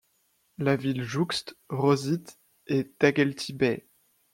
[0.57, 3.85] La ville jouxte Rosyth et Dagelty Bay.